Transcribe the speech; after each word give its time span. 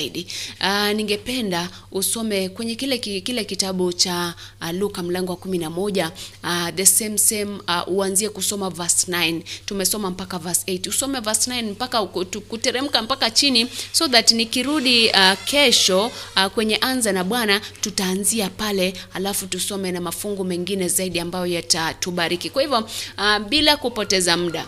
Uh, 0.00 0.90
ningependa 0.96 1.68
usome 1.92 2.48
kwenye 2.48 2.74
kile 2.74 2.98
ki- 2.98 3.20
kile 3.20 3.44
kitabu 3.44 3.92
cha 3.92 4.34
uh, 4.60 4.70
Luka 4.70 5.02
mlango 5.02 5.32
wa 5.32 5.36
kumi 5.38 5.58
na 5.58 5.70
moja 5.70 6.12
uh, 6.44 6.68
the 6.74 6.86
same 6.86 7.18
same 7.18 7.44
uh, 7.68 7.88
uanzie 7.94 8.28
kusoma 8.28 8.70
verse 8.70 9.12
9. 9.12 9.42
Tumesoma 9.66 10.10
mpaka 10.10 10.38
verse 10.38 10.62
8. 10.72 10.88
Usome 10.88 11.20
verse 11.20 11.50
9 11.50 11.70
mpaka 11.70 12.06
kuteremka 12.48 13.02
mpaka 13.02 13.30
chini 13.30 13.66
so 13.92 14.08
that 14.08 14.30
nikirudi 14.32 15.08
uh, 15.08 15.32
kesho 15.44 16.06
uh, 16.36 16.46
kwenye 16.46 16.76
anza 16.76 17.12
na 17.12 17.24
Bwana 17.24 17.60
tutaanzia 17.80 18.50
pale, 18.50 18.94
alafu 19.14 19.46
tusome 19.46 19.92
na 19.92 20.00
mafungu 20.00 20.44
mengine 20.44 20.88
zaidi 20.88 21.20
ambayo 21.20 21.46
yatatubariki. 21.46 22.50
Kwa 22.50 22.62
hivyo 22.62 22.78
uh, 23.18 23.38
bila 23.48 23.76
kupoteza 23.76 24.36
muda 24.36 24.66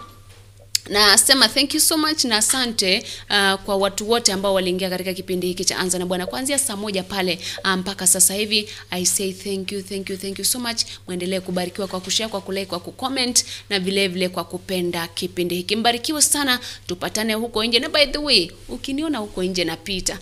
Nasema 0.88 1.48
thank 1.48 1.74
you 1.74 1.80
so 1.80 1.96
much 1.98 2.24
na 2.24 2.36
asante 2.36 2.98
uh, 3.30 3.60
kwa 3.60 3.76
watu 3.76 4.10
wote 4.10 4.32
ambao 4.32 4.54
waliingia 4.54 4.90
katika 4.90 5.14
kipindi 5.14 5.46
hiki 5.46 5.64
cha 5.64 5.78
Anza 5.78 5.98
na 5.98 6.06
Bwana 6.06 6.26
kuanzia 6.26 6.58
saa 6.58 6.76
moja 6.76 7.02
pale 7.02 7.38
mpaka 7.58 7.76
mpaka 7.76 8.06
sasa 8.06 8.34
hivi. 8.34 8.68
I 8.90 9.04
say 9.06 9.32
thank 9.32 9.72
you, 9.72 9.82
thank 9.82 10.10
you, 10.10 10.16
thank 10.16 10.38
you 10.38 10.44
so 10.44 10.58
much. 10.58 10.82
Mwendelee 11.06 11.40
kubarikiwa 11.40 11.86
kwa 11.86 12.00
kushare, 12.00 12.30
kwa 12.30 12.40
kulike, 12.40 12.66
kwa 12.66 12.80
kucomment 12.80 13.44
na 13.70 13.78
vile 13.80 14.08
vile 14.08 14.28
kwa 14.28 14.44
kupenda 14.44 15.06
kipindi 15.08 15.54
hiki. 15.54 15.76
Mbarikiwe 15.76 16.22
sana, 16.22 16.60
tupatane 16.86 17.34
huko 17.34 17.64
nje. 17.64 17.78
Na 17.78 17.88
by 17.88 18.06
the 18.06 18.18
way, 18.18 18.50
ukiniona 18.68 19.18
huko 19.18 19.42
nje 19.42 19.64
napita 19.64 20.18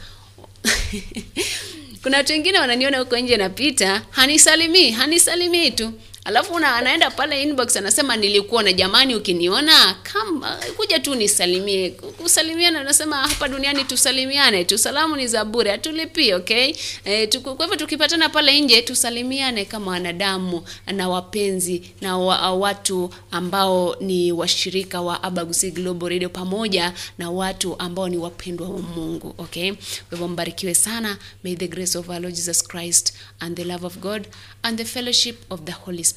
kuna 2.02 2.16
watu 2.16 2.32
wengine 2.32 2.58
wananiona 2.58 2.98
huko 2.98 3.16
nje 3.18 3.36
napita, 3.36 4.02
hanisalimii, 4.10 4.90
hanisalimii 4.90 5.70
tu 5.70 5.92
alafu 6.26 6.54
una, 6.54 6.76
anaenda 6.76 7.10
pale 7.10 7.42
inbox 7.42 7.76
anasema 7.76 8.16
nilikuona. 8.16 8.72
Jamani, 8.72 9.14
ukiniona 9.14 9.94
kama 10.02 10.56
kuja 10.76 10.98
tu 10.98 11.14
nisalimie. 11.14 11.90
Kusalimiana 11.90 12.80
anasema 12.80 13.16
hapa 13.16 13.48
duniani 13.48 13.84
tusalimiane 13.84 14.64
tu, 14.64 14.78
salamu 14.78 15.16
ni 15.16 15.26
za 15.26 15.44
bure, 15.44 15.70
hatulipii. 15.70 16.32
Okay 16.32 16.74
e, 17.04 17.26
tuku, 17.26 17.54
kwa 17.56 17.64
hivyo 17.66 17.78
tukipatana 17.78 18.28
pale 18.28 18.60
nje 18.60 18.82
tusalimiane 18.82 19.64
kama 19.64 19.90
wanadamu 19.90 20.62
na 20.86 21.08
wapenzi 21.08 21.82
na 22.00 22.18
wa, 22.18 22.52
watu 22.52 23.10
ambao 23.30 23.96
ni 24.00 24.32
washirika 24.32 25.00
wa 25.00 25.22
Abagusi 25.22 25.70
Global 25.70 26.08
Radio 26.10 26.28
pamoja 26.28 26.92
na 27.18 27.30
watu 27.30 27.76
ambao 27.78 28.08
ni 28.08 28.16
wapendwa 28.16 28.68
wa 28.68 28.78
Mungu. 28.78 29.34
Okay, 29.38 29.72
kwa 29.72 29.78
hivyo 30.10 30.28
mbarikiwe 30.28 30.74
sana. 30.74 31.18
May 31.44 31.56
the 31.56 31.68
grace 31.68 31.98
of 31.98 32.08
our 32.08 32.20
Lord 32.20 32.34
Jesus 32.34 32.68
Christ 32.68 33.12
and 33.40 33.56
the 33.56 33.64
love 33.64 33.86
of 33.86 33.98
God 33.98 34.28
and 34.62 34.78
the 34.78 34.84
fellowship 34.84 35.36
of 35.52 35.60
the 35.64 35.72
Holy 35.72 36.04
Spirit 36.04 36.15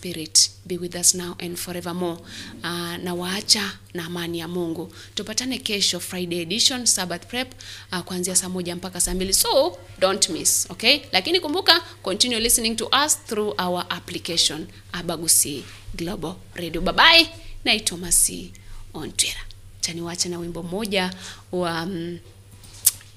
be 0.66 0.78
with 0.78 0.96
us 0.96 1.14
now 1.16 1.36
and 1.40 1.58
forevermore. 1.58 2.18
Uh, 2.64 2.98
na 3.04 3.14
waacha 3.14 3.72
na 3.94 4.06
amani 4.06 4.40
ya 4.40 4.48
Mungu. 4.48 4.94
Tupatane 5.16 5.58
kesho 5.60 6.00
Friday 6.00 6.40
edition 6.42 6.86
Sabbath 6.86 7.26
prep 7.28 7.54
uh, 7.92 8.00
kuanzia 8.00 8.36
saa 8.36 8.50
moja 8.50 8.76
mpaka 8.76 9.02
saa 9.02 9.14
mbili. 9.14 9.34
So 9.34 9.78
don't 10.00 10.30
miss, 10.30 10.68
okay? 10.70 11.00
Lakini 11.12 11.40
kumbuka 11.40 11.80
continue 12.04 12.40
listening 12.40 12.76
to 12.76 12.90
us 13.06 13.18
through 13.28 13.54
our 13.62 13.86
application 13.90 14.68
Abagusi 14.92 15.64
Global 15.96 16.36
Radio. 16.56 16.82
Bye. 16.82 17.30
Naitwa 17.66 17.98
Masi 17.98 18.52
Ontwera. 18.94 19.40
Taniwacha 19.82 20.30
na 20.30 20.40
wimbo 20.40 20.64
mmoja 20.64 21.14
wa 21.52 21.84
um, 21.84 22.20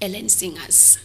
Ellen 0.01 0.29
Singers. 0.29 0.99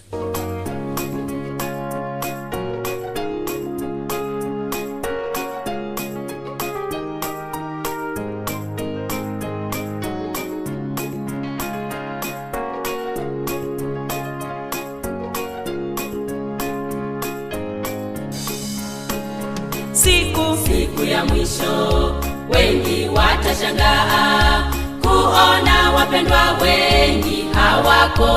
Mwisho. 21.30 22.16
Wengi 22.50 23.10
watashangaa 23.16 24.64
kuona 25.02 25.92
wapendwa 25.96 26.42
wengi 26.62 27.46
hawako. 27.54 28.34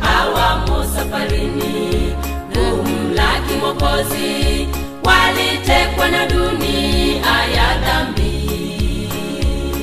Hawamo 0.00 0.84
safarini 0.94 2.12
kumlaki 2.52 3.54
mokozi 3.60 4.68
walitekwa 5.04 6.08
na 6.08 6.26
dunia 6.26 7.44
ya 7.56 7.78
dhambi. 7.78 8.48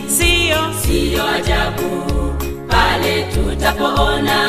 Siyo 0.07 0.57
siyo 0.81 1.23
ajabu 1.29 2.05
pale 2.67 3.23
tutapoona 3.23 4.39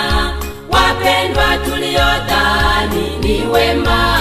wapendwa 0.71 1.57
tuliodhani 1.65 3.17
ni 3.21 3.47
wema 3.47 4.17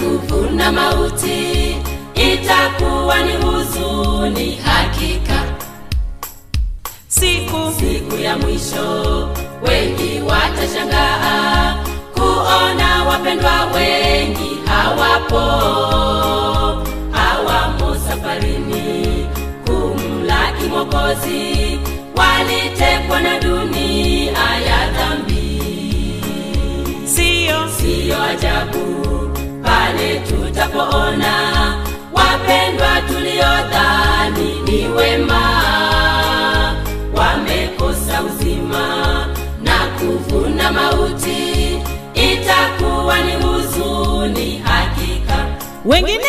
kuvuna 0.00 0.72
mauti 0.72 1.76
itakuwa 2.14 3.22
ni 3.22 3.32
huzuni 3.32 4.56
hakika. 4.64 5.44
Siku. 7.08 7.56
Siku 7.80 8.16
ya 8.16 8.38
mwisho 8.38 9.28
wengi 9.62 10.20
watashangaa 10.28 11.76
kuona 12.14 13.04
wapendwa 13.08 13.64
wengi 13.74 14.58
hawapo. 14.66 15.40
Hawamo 17.12 17.96
safarini 18.08 19.26
kumlaki 19.66 20.64
mwokozi 20.68 21.78
walitekwa 22.16 23.20
na 23.20 23.40
dunia 23.40 24.32
ya 24.66 24.90
dhambi. 24.90 25.62
Siyo 27.04 27.68
siyo 27.68 28.22
ajabu 28.22 29.09
pale 30.00 30.20
tutapoona? 30.20 31.34
Wapendwa 32.12 33.00
tuliodhani 33.08 34.60
ni 34.64 34.88
wema 34.88 35.42
wamekosa 37.14 38.22
uzima 38.22 39.26
na 39.62 39.78
kuvuna 39.98 40.72
mauti 40.72 41.78
itakuwa 42.14 43.18
ni 43.20 43.32
huzuni 43.32 44.62
hakika. 44.64 45.46
Wengine 45.84 46.24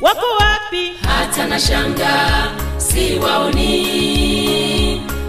wako 0.00 0.26
wapi? 0.40 0.92
Hata 1.08 1.46
na 1.46 1.60
shanga 1.60 2.28
siwaoni. 2.76 3.82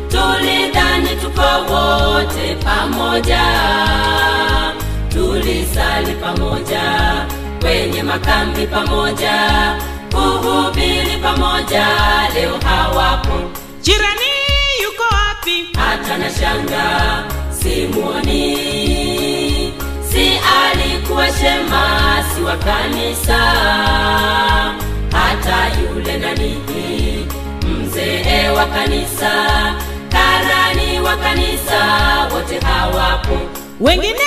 Tulidhani 0.10 1.10
tuko 1.22 1.74
wote 1.74 2.56
pamoja 2.56 3.44
tulisali 5.10 6.14
pamoja 6.14 6.82
kwenye 7.64 8.04
makambi 8.04 8.68
pamoja 8.68 9.36
kuhubiri 10.12 11.18
pamoja 11.24 11.86
leo 12.34 12.58
hawapo. 12.66 13.40
Jirani 13.82 14.32
yuko 14.84 15.04
wapi? 15.04 15.66
Hata 15.78 16.18
na 16.18 16.30
shanga 16.30 17.24
simuoni. 17.50 18.54
Si 20.12 20.32
alikuwa 20.64 21.28
shemasi 21.28 22.42
wa 22.46 22.58
kanisa. 22.58 23.38
Hata 25.12 25.72
yule 25.82 26.18
nanihi 26.18 27.26
mzee 27.68 28.50
wa 28.50 28.66
kanisa 28.66 29.32
karani 30.10 31.00
wa 31.00 31.16
kanisa 31.18 31.80
wote 32.34 32.60
hawapo. 32.60 33.38
Wengine 33.80 34.20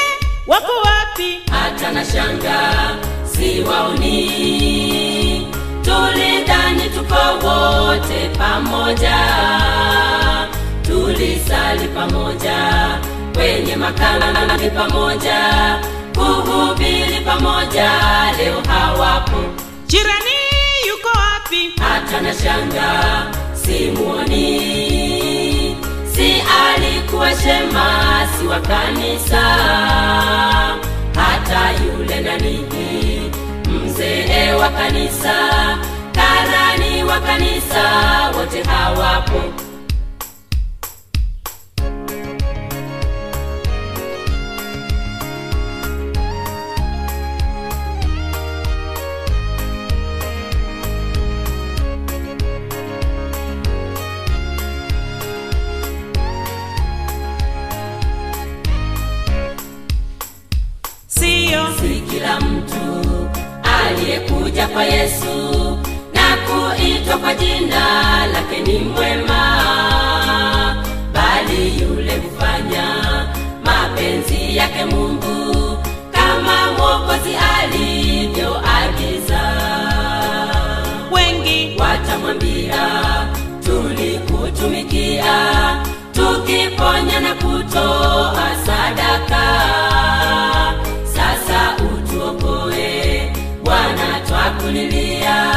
wako 0.47 0.73
wapi? 0.85 1.39
Hata 1.51 1.93
na 1.93 2.05
shanga 2.05 2.61
siwaoni. 3.37 4.17
Tulidhani 5.83 6.91
tuko 6.95 7.47
wote 7.47 8.31
pamoja. 8.39 9.17
Tulisali 10.83 11.89
pamoja 11.89 12.59
kwenye 13.35 13.77
makambi 13.77 14.71
pamoja. 14.71 15.39
Kuhubiri 16.15 17.21
pamoja 17.27 17.91
leo 18.39 18.63
hawapo. 18.69 19.37
Jirani 19.87 20.37
yuko 20.89 21.09
wapi? 21.09 21.73
Hata 21.81 22.21
na 22.21 22.35
shanga 22.35 23.27
simuoni. 23.55 24.47
Si 26.15 26.35
alikuwa 26.67 27.31
shemasi 27.31 28.47
wa 28.51 28.61
kanisa 28.61 29.43
hata 31.49 31.85
yule 31.85 32.21
nanihi 32.21 33.31
mzee 33.85 34.53
wa 34.53 34.69
kanisa 34.69 35.35
karani 36.13 37.05
wa 37.05 37.21
kanisa 37.21 37.83
wote 38.39 38.63
hawapo 38.63 39.41
kwa 64.77 64.85
yesu 64.85 65.79
na 66.15 66.37
kuitwa 66.47 67.17
kwa 67.19 67.35
jina 67.35 68.27
lake 68.27 68.61
ni 68.61 68.79
mwema 68.79 69.57
bali 71.13 71.81
yule 71.83 72.17
hufanya 72.19 72.85
mapenzi 73.65 74.57
yake 74.57 74.85
mungu 74.85 75.79
kama 76.13 76.73
mwokozi 76.73 77.31
alivyoagiza. 77.61 79.41
Wengi 81.13 81.77
watamwambia 81.81 82.89
tulikutumikia 83.65 85.35
tukiponya 86.13 87.21
na 87.21 87.35
kutoa 87.35 88.49
sadaka 88.67 89.43
bwana 94.73 95.56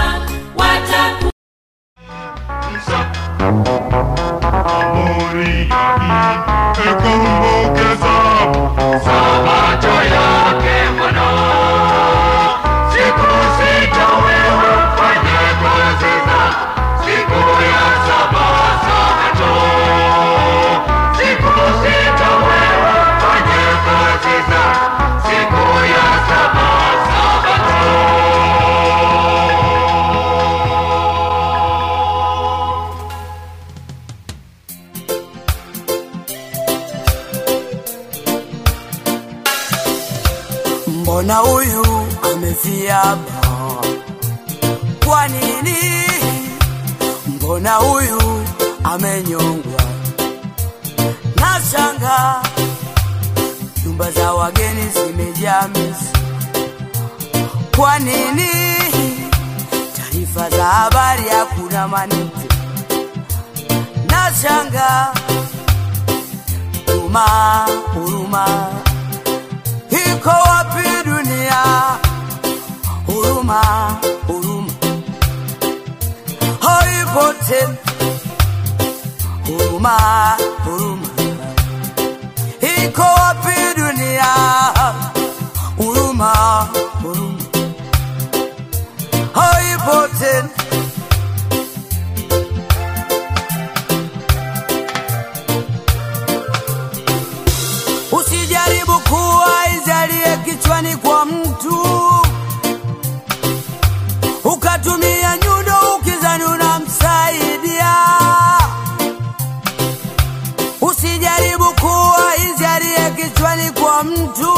kuwa 111.82 112.36
izalie 112.38 113.12
kichwani 113.16 113.72
kwa 113.72 114.04
mtu, 114.04 114.54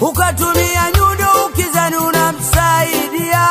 ukatumia 0.00 0.82
nyundo 0.96 1.26
ukizani 1.46 1.96
unamsaidia. 1.96 3.48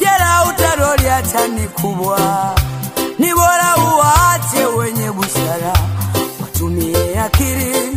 Jela 0.00 0.44
utaroli 0.48 1.08
hata 1.08 1.48
ni 1.48 1.68
kubwa. 1.68 2.54
Ni 3.18 3.34
bora 3.34 3.76
uwaache 3.76 4.64
wenye 4.66 5.10
busara. 5.12 5.72
Watumie 6.40 7.20
akili 7.20 7.92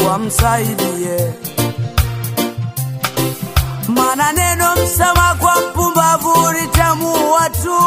uwamsaidie. 0.00 1.32
Mana 3.88 4.32
neno 4.32 4.74
msama 4.76 5.34
kwa 5.38 5.56
mpumbavu 5.60 6.52
litamuua 6.52 7.50
tu 7.50 7.78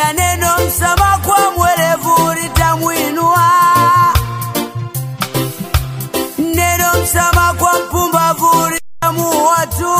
ila 0.00 0.12
neno 0.12 0.46
msama 0.68 1.18
kwa 1.26 1.50
mwerevu 1.50 2.32
litamwinua 2.42 3.50
neno 6.38 6.86
msama 7.02 7.54
kwa 7.58 7.72
mpumbavu 7.80 8.68
litamuua 8.70 9.66
tu 9.66 9.94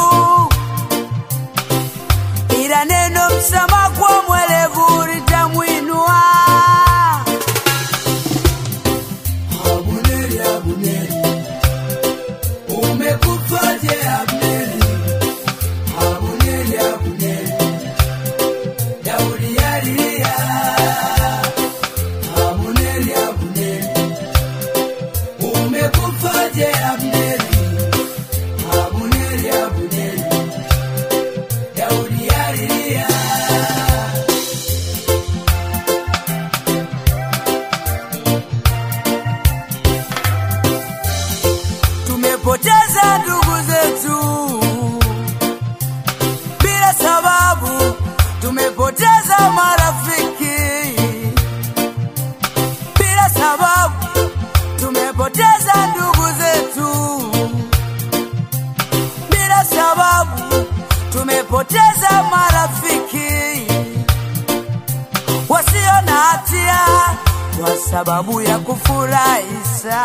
kwa 67.60 67.76
sababu 67.90 68.40
ya 68.43 68.58
kufurahisha 68.58 70.05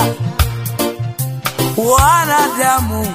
wanadamu, 1.78 3.08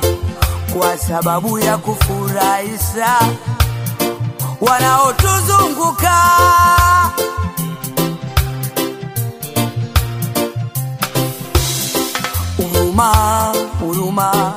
kwa 0.78 0.99
sababu 0.99 1.59
ya 1.59 1.78
kufurahisha 1.78 3.18
wanaotuzunguka. 4.61 6.20
Huruma, 12.56 13.52
huruma 13.80 14.52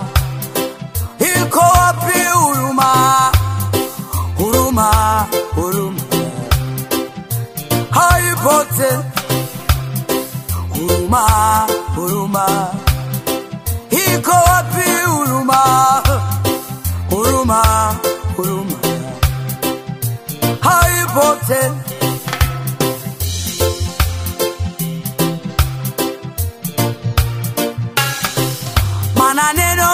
huruma, 11.13 11.67
huruma 11.95 12.45
iko 13.91 14.31
wapi 14.31 14.89
huruma, 15.05 15.59
huruma, 17.09 17.61
huruma 18.37 18.77
haipo 20.61 21.35
tena. 21.47 21.83
Neno 29.53 29.87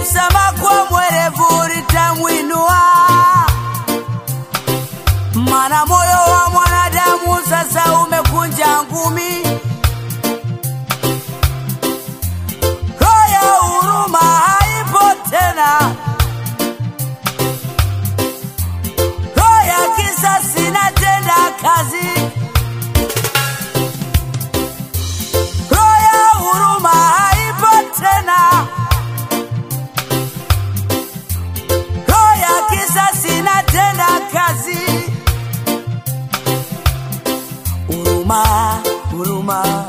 msamaha 0.00 0.52
kwa 0.52 0.84
mwerevu. 0.90 1.52
maana 5.62 5.86
moyo 5.86 6.32
wa 6.32 6.50
mwanadamu 6.50 7.38
sasa 7.50 7.92
umekunja 8.00 8.82
ngumi. 8.82 9.42
Roho 13.00 13.66
huruma 13.66 14.18
haipo 14.18 15.30
tena, 15.30 15.94
roho 19.36 19.62
ya 19.66 19.88
kisasi 19.96 20.66
inatenda 20.66 21.34
kazi. 21.62 22.21
amar 38.32 38.82
por 39.10 39.28
uma 39.28 39.81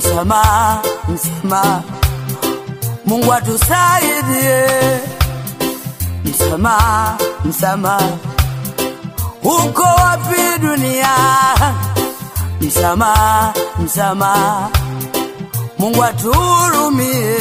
msamaha, 0.00 0.82
msamaha. 1.08 1.82
Mungu 3.06 3.32
atusaidie, 3.32 4.66
msamaha, 6.24 7.18
msamaha. 7.44 8.08
Uko 9.42 9.82
wapi 9.82 10.58
dunia? 10.60 11.08
msama 12.60 13.14
msama 13.84 14.68
Mungu 15.78 16.04
atuhurumie. 16.04 17.38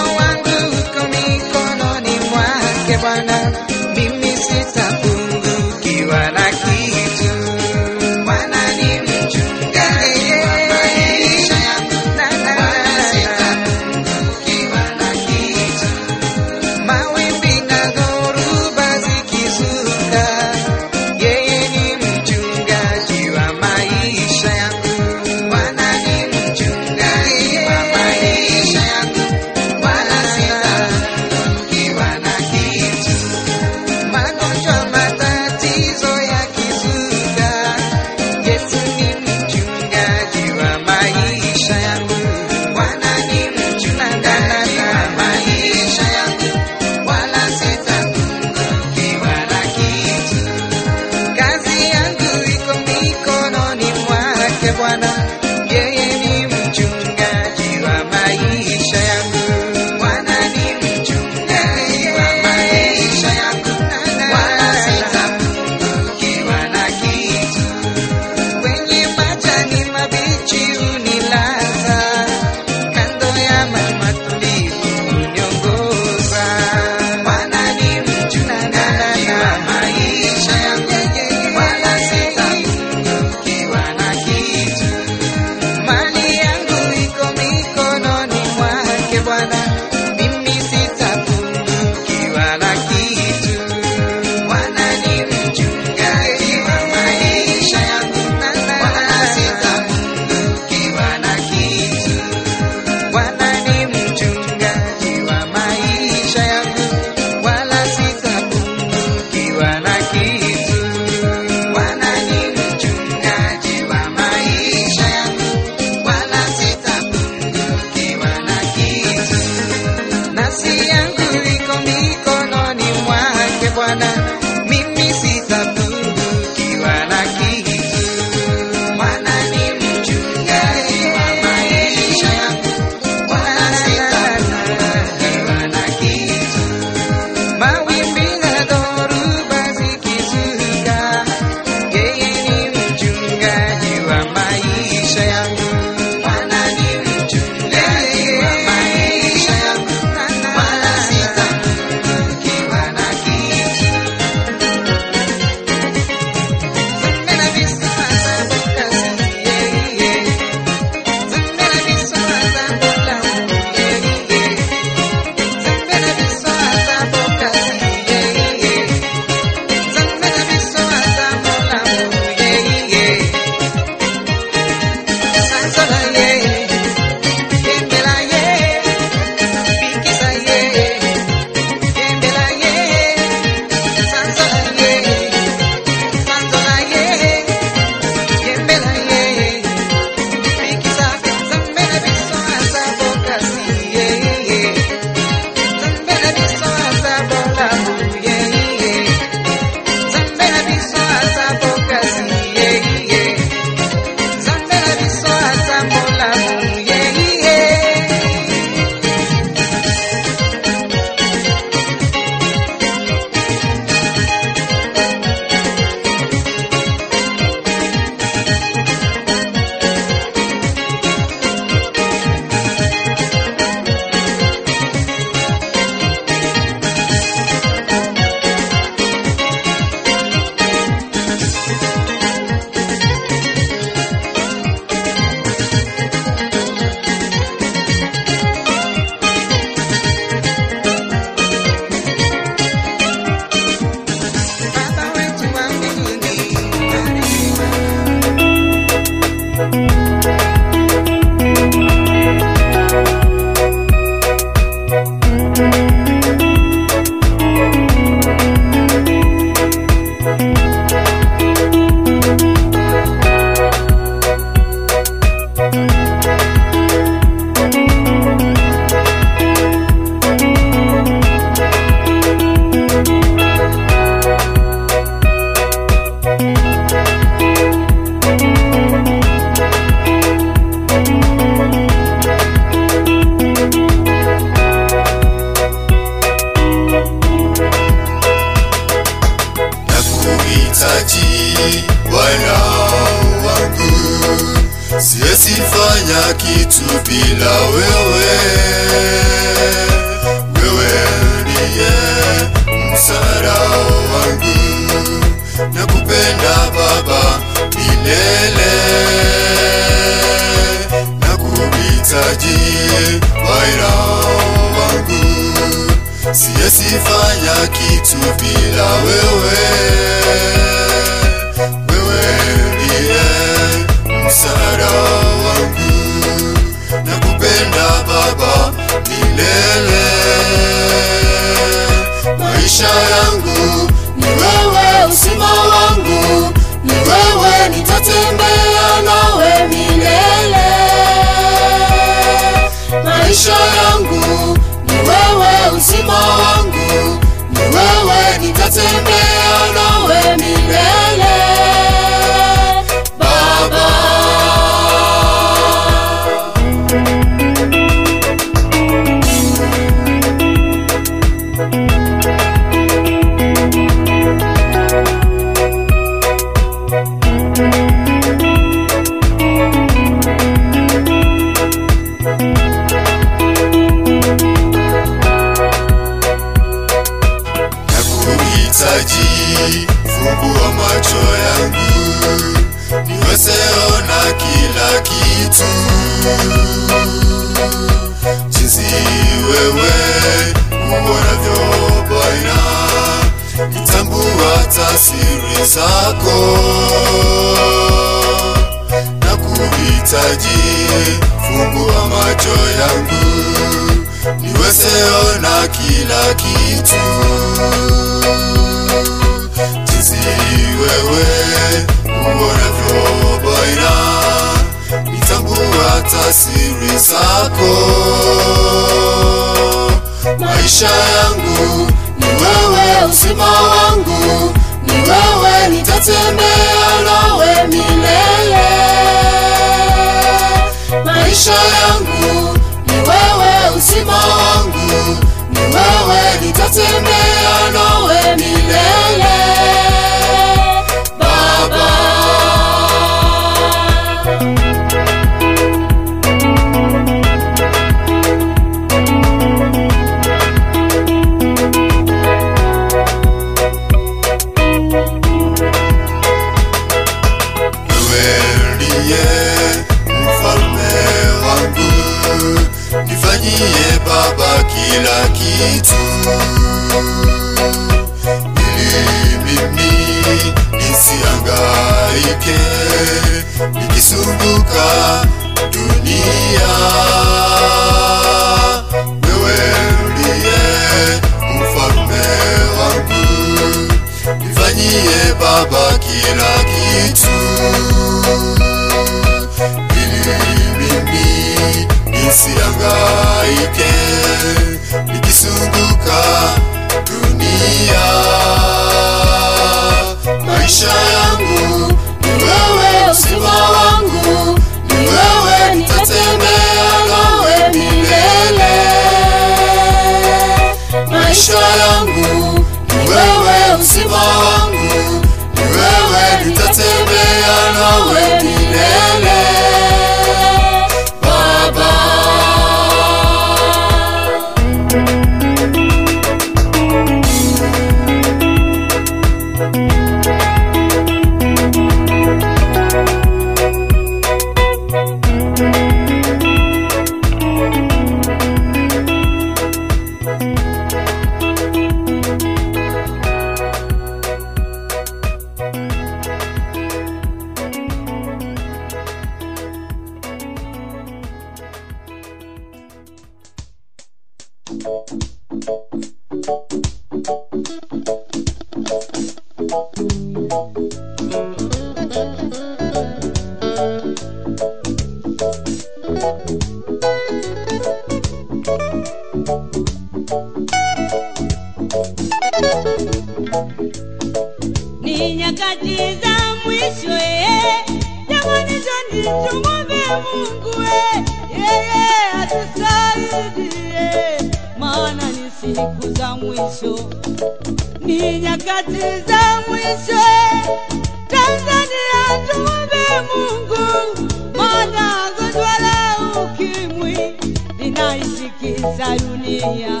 Dunia. 598.82 600.00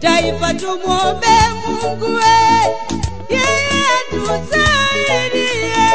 Taifa 0.00 0.54
tumwombe 0.54 1.26
Mungu 1.66 2.04
we, 2.14 2.36
yeye 3.28 3.86
tusaidie, 4.10 5.86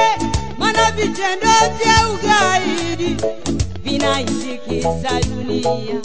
mana 0.57 0.91
vitendo 0.91 1.47
vya 1.77 2.09
ugaidi 2.09 3.17
vinaitikisa 3.83 5.21
dunia. 5.29 6.01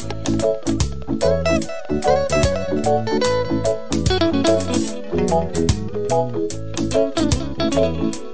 Hebu 7.71 8.34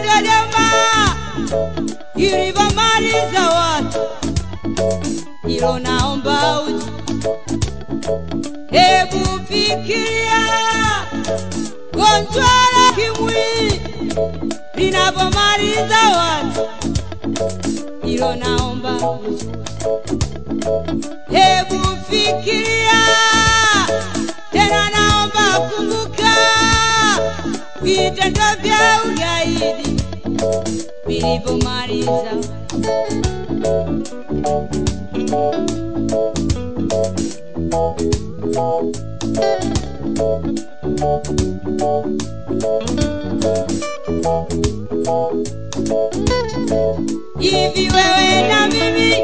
Dodoma 0.00 0.70
ilivyomaliza 2.16 3.48
watu, 3.50 3.98
ilo 5.48 5.78
naomba 5.78 6.60
uji. 6.60 6.86
Hebu 8.70 9.40
fikiria 9.48 10.46
gonjwa 11.92 12.44
la 12.74 12.92
kimwi 12.96 13.80
linavyomaliza 14.74 15.98
watu, 16.18 16.68
ilo 18.08 18.34
naomba 18.34 18.92
uji. 19.10 19.48
Hebu 21.30 21.80
fikiria 22.10 23.02
tena, 24.52 24.90
naomba 24.90 25.60
kumbuka 25.60 26.36
vitendo 27.82 28.44
vya 28.62 29.00
ugaidi 29.04 29.45
vilivyomaliza. 31.20 32.32
Hivi 47.38 47.90
wewe 47.90 48.48
na 48.48 48.66
mimi 48.66 49.14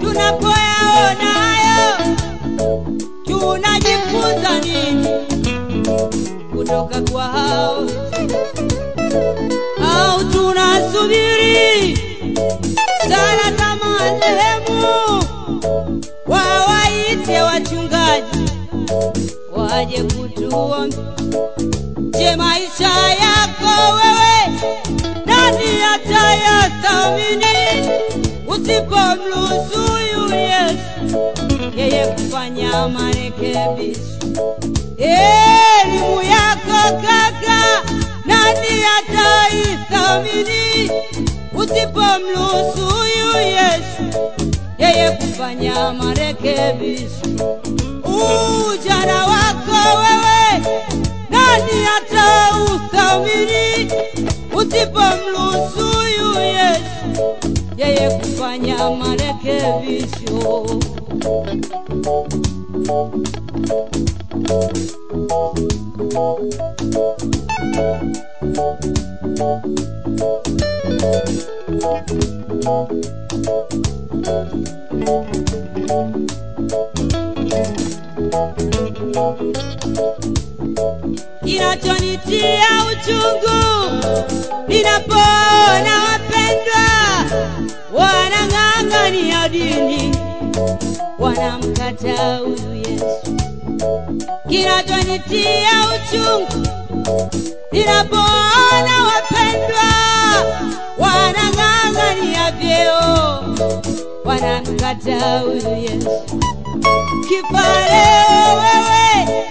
tunapoyaona 0.00 1.24
hayo 1.24 2.16
tunajifunza 3.24 4.58
nini 4.60 5.08
kutoka 6.52 7.00
kwa 7.00 7.22
hao 7.22 7.84
tunasubiri 11.06 11.98
sala 13.08 13.50
za 13.58 13.76
marehemu 13.76 15.22
wawaite 16.26 17.40
wachungaji 17.42 18.50
waje 19.56 20.02
kutuombea 20.02 21.16
je 22.18 22.36
maisha 22.36 22.92
yako 23.10 23.94
wewe 23.94 24.60
nani 25.26 25.82
atayathamini? 25.94 27.56
Usipomruhusu 28.48 29.98
yesu 30.34 31.72
yeye 31.76 32.06
kufanya 32.06 32.88
marekebisho. 32.88 34.00
Elimu 34.98 36.22
yako 36.22 36.96
kaka 37.02 37.82
nani 38.46 38.84
ataithamini 38.98 40.90
usipomruhusu 41.54 42.86
huyu 42.86 43.40
yesu. 43.46 44.20
Yeye 44.78 45.10
kufanya 45.10 45.92
marekebisho 45.92 47.58
ujana 48.04 49.26
wako 49.26 49.98
wewe 49.98 50.62
nani 51.30 51.86
atauthamini 51.96 53.92
usipomruhusu 54.54 55.86
huyu 55.96 56.40
yesu. 56.42 57.36
Yeye 57.76 58.10
kufanya 58.10 58.90
marekebisho 58.90 60.66
kinachonitia 81.44 82.68
uchungu 82.92 83.58
ninapoona 84.68 85.94
wapendwa 86.04 86.84
wanang'ang'ania 87.92 89.48
dini 89.48 90.16
wanamkataa 91.18 92.36
huyu 92.38 92.74
Yesu. 92.74 93.36
Kinachonitia 94.48 95.72
uchungu 95.96 96.66
ninapoona 97.72 98.94
wapendwa 99.06 99.88
wanang'ang'ania 100.98 102.50
vyeo. 102.52 103.44
Wanamkataa 104.24 105.38
huyu 105.38 105.76
Yesu. 105.82 106.10
Kifa 107.28 107.68
leo 107.90 108.58
wewe, 108.60 109.44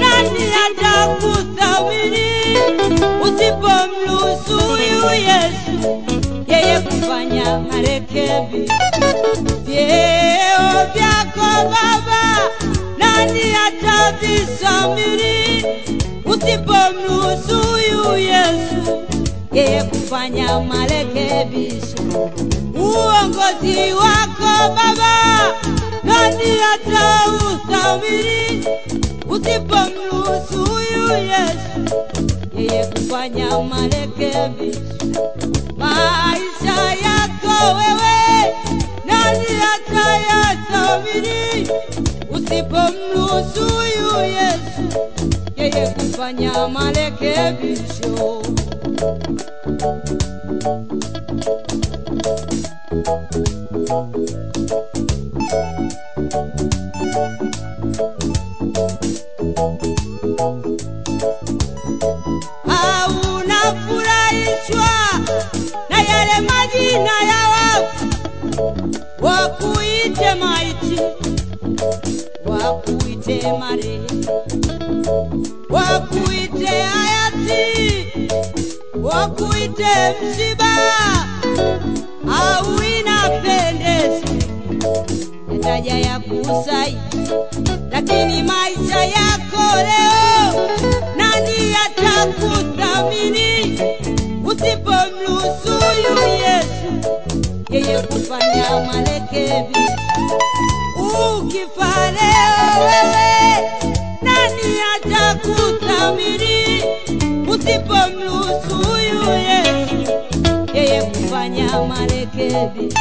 nani 0.00 0.44
atakuthamini 0.66 2.58
usipomruhusu 3.22 4.58
huyu 4.68 5.14
Yesu 5.14 6.02
yeye 6.48 6.80
kufanya 6.80 7.58
marekebi. 7.60 8.70
Vyeo 9.64 10.86
vyako 10.94 11.70
Baba, 11.70 12.49
nani 13.20 13.52
atavisamiri 13.66 15.64
usipomruhusu 16.24 17.56
huyu 17.62 18.16
Yesu 18.18 19.04
yeye 19.52 19.82
kufanya 19.82 20.60
marekebisho? 20.60 22.02
Uongozi 22.74 23.92
wako 23.92 24.74
Baba, 24.74 25.54
nani 26.04 26.52
atausamiri 26.74 28.66
usipomruhusu 29.28 30.64
huyu 30.70 31.08
Yesu 31.12 31.94
yeye 32.58 32.84
kufanya 32.86 33.60
marekebisho? 33.60 34.80
Maisha 35.76 36.82
yako 37.04 37.76
wewe, 37.76 38.54
nani 39.04 39.46
atayathamini 39.74 41.68
usipomruhusu 42.50 43.60
huyu 43.74 44.24
Yesu 44.24 44.82
yeye 45.56 45.86
kufanya 45.88 46.68
marekebisho? 46.68 48.42
Haunafurahishwa 63.50 64.88
na 65.88 66.02
yale 66.02 66.40
majina 66.48 67.20
ya 67.30 67.48
wafu, 67.48 68.06
wakuite 69.20 70.34
maiti, 70.34 70.99
wakuite 72.70 73.52
marehemu, 73.58 74.26
wakuite 75.70 76.66
hayati, 76.66 78.06
wakuite 79.02 79.86
msiba, 80.22 80.74
au 82.40 82.82
inapendeza 82.82 84.26
yataja 85.52 85.98
ya 85.98 86.20
kusai, 86.20 86.96
lakini 87.90 88.42
maisha 88.42 89.04
yako 89.04 89.76
leo 89.76 90.68
nani 91.16 91.74
atakuthamini 91.86 93.80
usipomruhusu 94.44 95.80
Yesu 96.44 97.10
yeye 97.70 97.98
kufanya 98.02 98.80
marekebisho? 98.86 99.80
Ukifa 101.10 102.10
leo 102.10 102.84
wewe, 102.86 103.30
nani 104.22 104.78
kuthamini 105.34 106.82
usipomruhusu 107.48 108.74
huyu 108.76 109.38
Yesu 109.38 110.12
yeye 110.74 111.02
kufanya 111.02 111.82
marekebisho. 111.82 112.98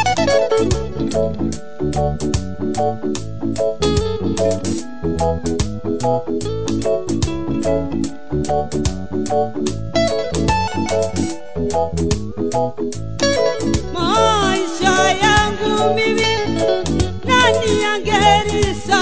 maisha 13.93 14.93
yangu 15.21 15.93
mimi 15.95 16.21
nani 16.21 16.28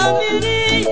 angelisamini 0.07 0.87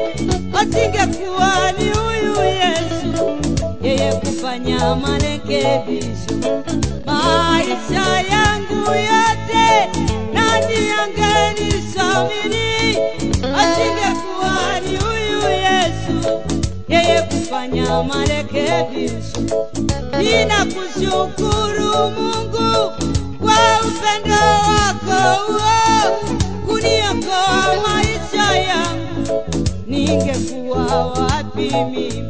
asingekuwa 0.54 1.71
ni 1.71 1.89
huyu 1.89 2.43
Yesu. 2.43 3.39
Yeye 3.82 4.13
kufanya 4.13 4.95
marekebisho. 4.95 6.36
Maisha 7.06 8.21
yangu 8.32 8.91
yote 8.91 9.89
nani 10.34 10.89
angelisamini 11.04 12.97
asingekuwa 13.58 14.80
ni 14.86 14.97
huyu 14.97 15.49
Yesu. 15.49 16.41
Yeye 16.89 17.21
kufanya 17.21 18.04
marekebisho. 18.04 19.39
Ninakushukuru 20.19 22.12
Mungu 22.12 22.91
kwa 23.39 23.58
upendo 23.88 24.36
wako 24.67 25.51
uo 25.51 26.32
kuniokoa 26.67 27.64
ningekuwa 30.05 31.05
wapi 31.05 31.61
mimi? 31.91 32.23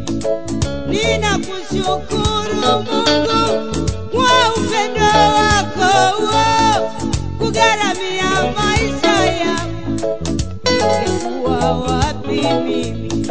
Ninakushukuru 0.87 2.55
Mungu 2.63 3.75
kwa 4.11 4.53
upendo 4.57 5.05
wako 5.35 6.23
uo 6.23 6.89
kugharamia 7.37 8.31
maisha 8.55 9.25
yangu, 9.25 10.17
ningekuwa 10.65 11.71
wapi 11.71 12.41
mimi? 12.65 13.27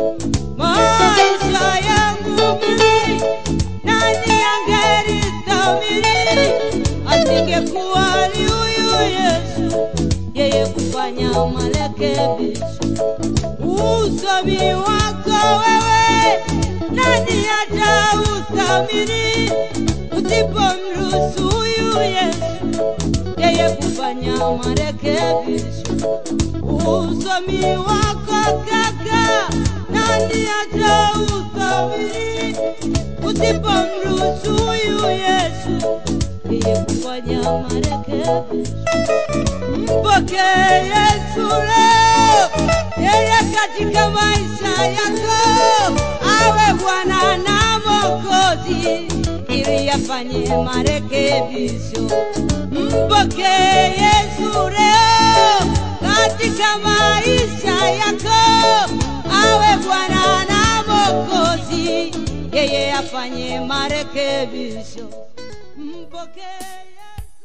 Maisha 0.56 1.66
yangu 1.86 2.58
mimi 2.60 3.20
nani 3.84 4.34
angelistahimili? 4.54 6.52
asingekuwa 7.10 8.02
huyu 8.34 8.94
Yesu, 9.10 9.76
yeye 10.34 10.66
kufanya 10.66 11.30
marekebisho. 11.30 12.64
Usomi 13.74 14.74
wako 14.74 15.38
wewe. 15.60 16.02
Nani 16.90 17.38
atauthamini? 17.62 19.24
Usipomruhusu 20.16 21.42
huyu 21.56 22.02
Yesu, 22.02 22.66
yeye 23.38 23.68
kufanya 23.70 24.36
marekebisho. 24.36 26.20
Usomi 26.62 27.62
wako 27.76 28.40
kaka 28.70 29.48
nani 29.90 30.40
atauthamini? 30.62 32.56
Usipomruhusu 33.26 34.50
huyu 34.64 35.10
Yesu 35.10 35.74
kufanya 36.48 37.42
marekebisho. 37.42 38.84
Mpokee 39.76 40.84
Yesu 40.92 41.46
leo, 41.48 42.50
yeye 42.98 43.36
katika 43.54 44.10
maisha 44.10 44.84
yako. 44.86 46.00
Awe 46.22 46.74
Bwana 46.82 47.36
na 47.36 47.80
Mwokozi 47.86 49.08
ili 49.48 49.90
afanye 49.90 50.56
katika 56.02 56.78
maisha 56.78 57.88
yako. 57.90 58.94
Awe 59.32 59.76
Bwana 59.86 60.44
na 60.44 60.82
marekebisho. 63.60 65.08
Mpokee 66.14 66.84
Yesu. 66.96 67.44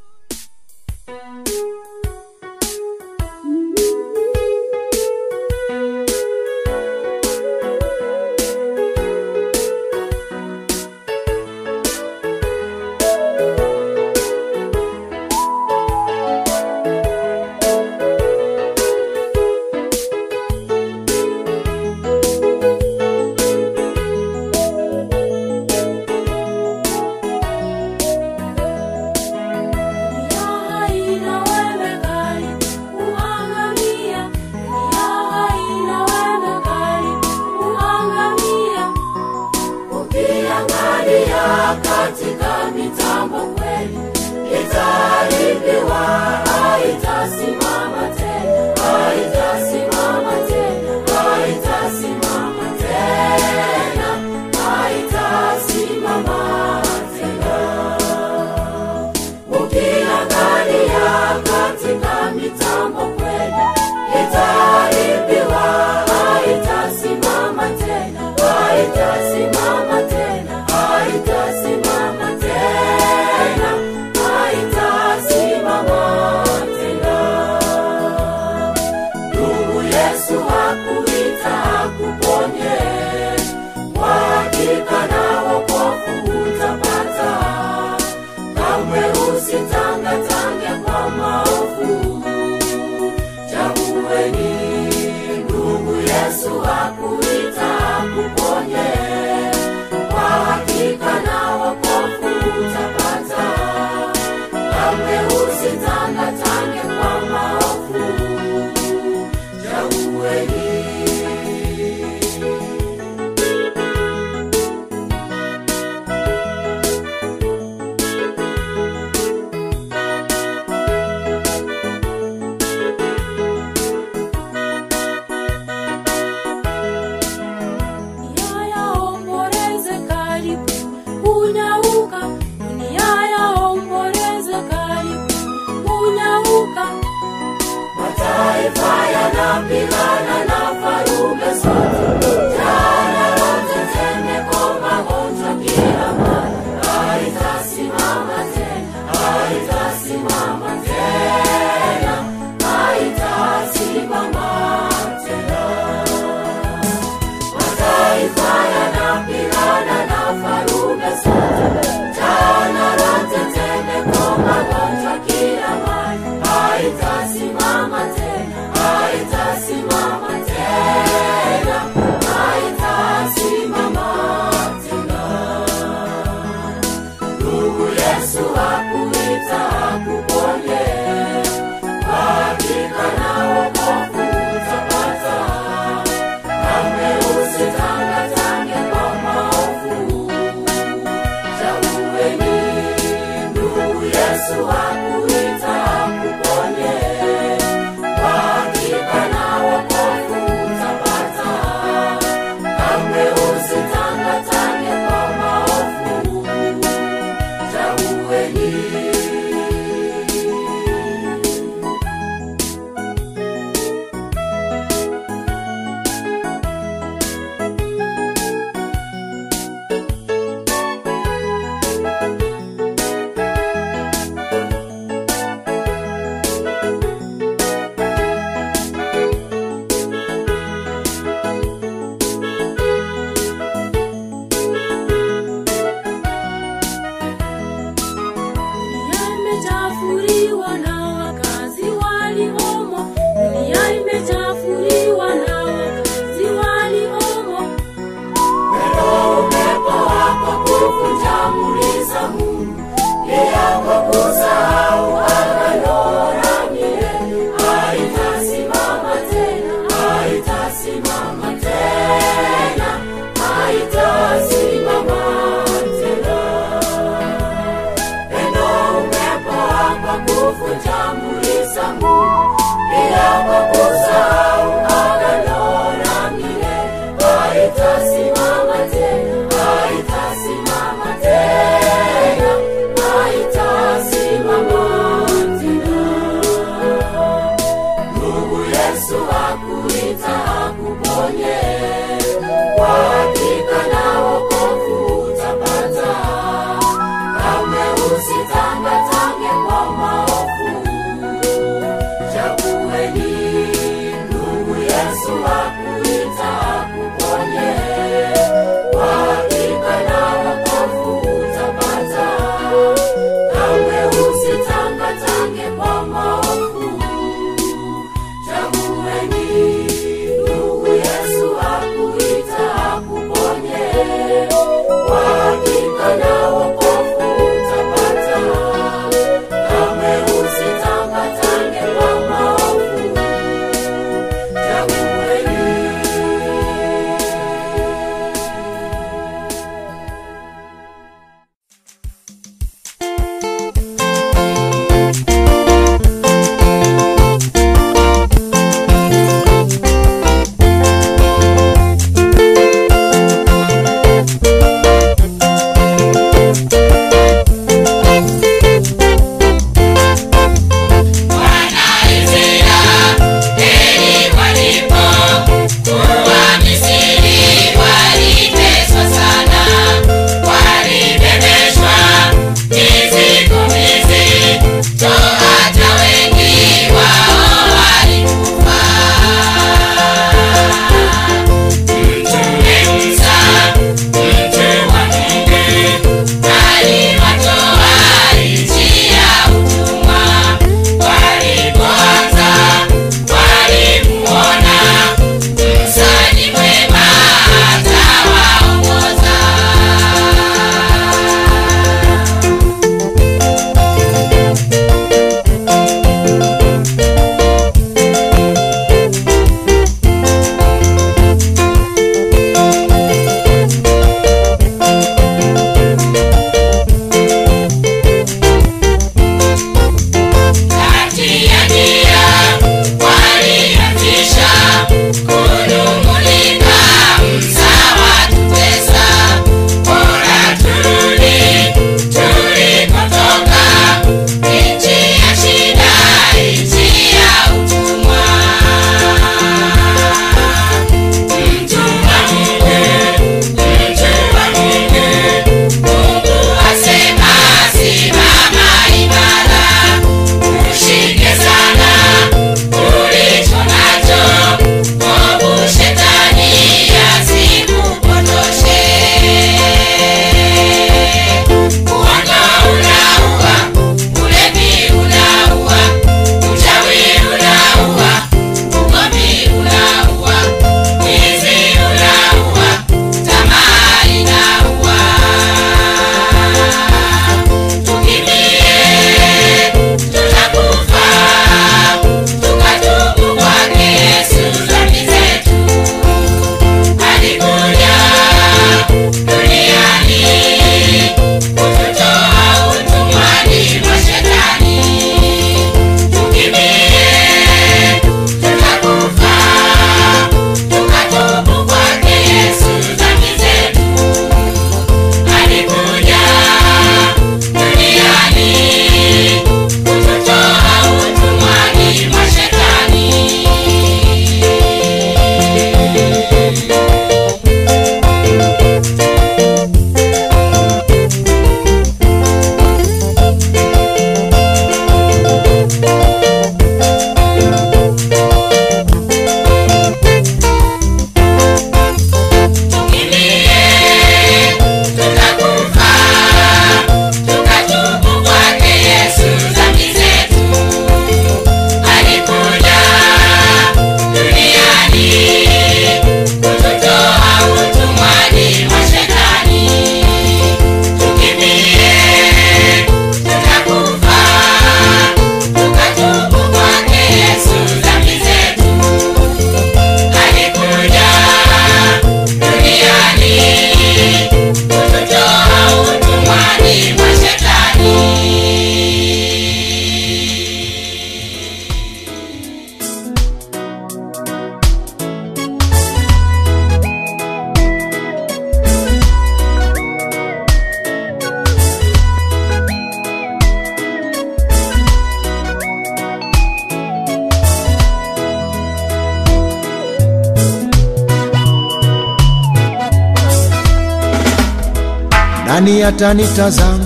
Nani 595.90 595.98
atanitazama 595.98 596.86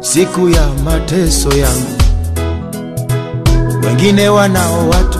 siku 0.00 0.48
ya 0.48 0.68
mateso 0.84 1.48
yangu? 1.56 1.96
Wengine 3.86 4.28
wanao 4.28 4.88
watu 4.88 5.18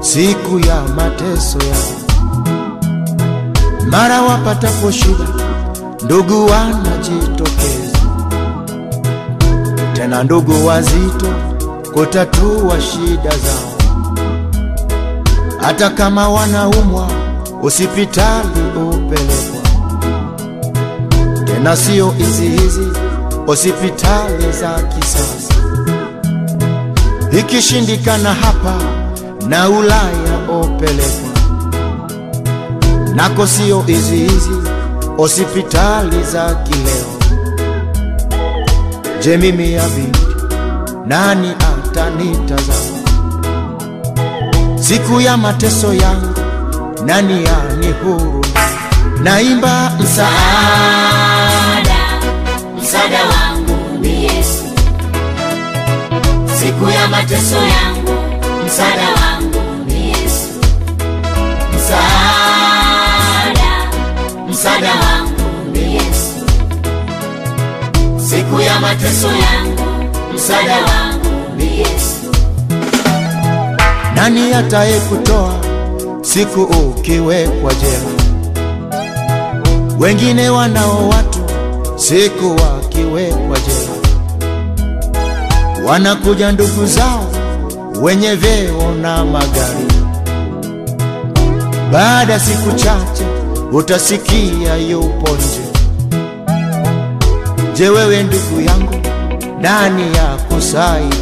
siku 0.00 0.58
ya 0.58 0.82
mateso 0.96 1.58
yangu. 1.58 2.02
Mara 3.90 4.22
wapatapo 4.22 4.90
shida, 4.90 5.28
ndugu 6.04 6.46
wanajitokeza, 6.46 7.98
tena 9.92 10.24
ndugu 10.24 10.66
wazito 10.66 11.26
kutatua 11.92 12.80
shida 12.80 13.30
zao. 13.30 13.72
Hata 15.60 15.90
kama 15.90 16.28
wanaumwa, 16.28 17.08
hospitali 17.62 18.48
tena 21.62 21.76
sio 21.76 22.10
hizi 22.10 22.48
hizi 22.48 22.88
hospitali 23.46 24.52
za 24.60 24.82
kisasa. 24.82 25.54
Ikishindikana 27.38 28.34
hapa 28.34 28.74
na 29.48 29.68
Ulaya 29.68 30.48
opelekwa 30.52 31.32
nako 33.14 33.46
sio 33.46 33.82
hizi 33.82 34.16
hizi 34.16 34.50
hospitali 35.16 36.22
za 36.32 36.54
kileo. 36.54 37.12
Je, 39.22 39.36
mimi 39.36 39.76
abidi 39.76 40.18
nani 41.06 41.48
atanitazama 41.50 42.98
siku 44.80 45.20
ya 45.20 45.36
mateso 45.36 45.94
yangu? 45.94 46.28
Nani 47.06 47.44
yanihurumia? 47.44 48.42
Naimba 49.22 49.92
msaada, 50.00 51.31
msaada 52.92 53.18
wangu 53.24 53.98
ni 54.00 54.24
Yesu. 54.24 54.64
Siku 56.60 56.88
ya 56.90 57.08
mateso 57.08 57.56
yangu, 57.56 58.12
msaada 58.66 59.02
wangu 59.08 59.84
ni 59.86 60.08
Yesu. 60.08 60.48
Msaada, 61.76 63.70
msaada 64.50 64.88
wangu 64.90 65.70
ni 65.72 65.94
Yesu. 65.94 66.44
Siku 68.28 68.60
ya 68.60 68.80
mateso 68.80 69.28
yangu, 69.28 69.82
msaada 70.34 70.74
wangu 70.76 71.56
ni 71.56 71.78
Yesu. 71.78 72.32
nani 74.16 74.54
ataye 74.54 75.00
kutoa 75.00 75.54
siku 76.22 76.62
ukiwekwa 76.62 77.74
jela? 77.74 78.12
Wengine 79.98 80.50
wanao 80.50 81.08
watu 81.08 81.38
siku 81.96 82.56
wakiwekwa 82.96 83.58
jela, 83.58 83.92
wanakuja 85.86 86.52
ndugu 86.52 86.86
zao 86.86 87.26
wenye 88.02 88.34
vyeo 88.34 88.94
na 89.02 89.24
magari. 89.24 89.86
Baada 91.92 92.40
siku 92.40 92.72
chache 92.72 93.24
utasikia 93.72 94.76
yupo 94.76 95.28
nje. 95.30 95.62
Je, 97.74 97.88
wewe 97.88 98.22
ndugu 98.22 98.60
yangu, 98.60 98.94
nani 99.60 100.02
ya 100.16 100.24
kusaidia? 100.36 101.18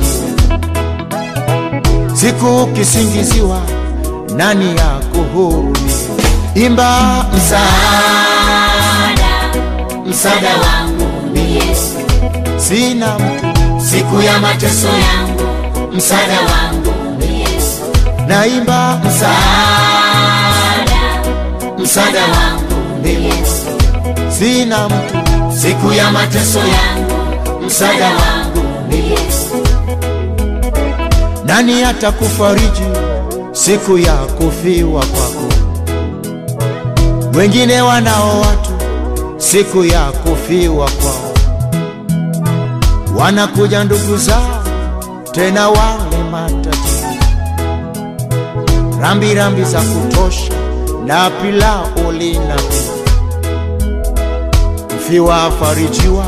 Siku 2.15 2.63
ukisingiziwa, 2.63 3.61
nani 4.37 4.77
ya 4.77 4.87
kuhurumia? 5.13 5.81
Imba 6.55 7.25
Msaada, 7.37 7.61
msaada 10.07 10.49
wangu 10.49 10.90
Yesu. 11.55 11.97
sina 12.57 13.17
Siku 13.91 14.23
ya 14.23 14.39
mateso 14.41 14.87
yangu, 14.89 15.43
msaada 15.93 16.39
wangu 16.41 16.95
ni 17.19 17.41
Yesu. 17.41 17.83
naimba 18.27 19.01
Msaada, 19.07 21.01
msaada 21.79 22.21
wangu 22.23 23.03
ni 23.03 23.25
Yesu. 23.25 23.67
sina 24.39 24.89
mtu, 24.89 25.19
Siku 25.61 25.93
ya 25.93 26.11
mateso 26.11 26.59
yangu, 26.59 27.61
msaada 27.67 28.05
wangu 28.07 28.65
ni 28.89 28.97
Yesu. 29.11 29.67
nani 31.45 31.83
atakufariji 31.85 32.83
siku 33.53 33.99
ya 33.99 34.15
kufiwa 34.15 35.01
kwako? 35.07 35.49
Wengine 37.39 37.81
wanao 37.83 38.41
watu 38.41 38.71
siku 39.39 39.85
ya 39.85 40.01
kufiwa 40.13 40.91
kwao, 40.91 41.30
wanakuja 43.21 43.85
ndugu 43.85 44.17
zao 44.17 44.65
tena 45.33 45.69
wale 45.69 46.25
matajiri, 46.31 47.19
rambirambi 49.01 49.35
rambi 49.35 49.65
za 49.65 49.81
kutosha 49.81 50.53
na 51.07 51.31
pilau 51.31 52.13
linapigwa, 52.13 52.95
mfiwa 54.97 55.43
afarijiwa 55.45 56.25